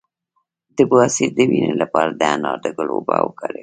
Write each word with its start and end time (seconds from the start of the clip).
د 0.77 0.79
بواسیر 0.89 1.29
د 1.35 1.39
وینې 1.49 1.73
لپاره 1.81 2.11
د 2.13 2.21
انار 2.35 2.57
د 2.61 2.67
ګل 2.77 2.89
اوبه 2.95 3.15
وکاروئ 3.25 3.59